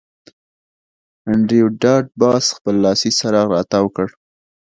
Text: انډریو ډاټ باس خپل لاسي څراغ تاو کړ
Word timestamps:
انډریو 1.29 1.67
ډاټ 1.81 2.05
باس 2.21 2.45
خپل 2.57 2.75
لاسي 2.85 3.09
څراغ 3.17 3.49
تاو 3.71 3.87
کړ 3.95 4.07